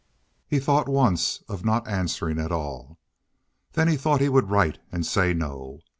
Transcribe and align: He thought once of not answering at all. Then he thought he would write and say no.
He 0.47 0.57
thought 0.57 0.89
once 0.89 1.43
of 1.47 1.63
not 1.63 1.87
answering 1.87 2.39
at 2.39 2.51
all. 2.51 2.97
Then 3.73 3.87
he 3.87 3.97
thought 3.97 4.19
he 4.19 4.29
would 4.29 4.49
write 4.49 4.79
and 4.91 5.05
say 5.05 5.31
no. 5.31 5.81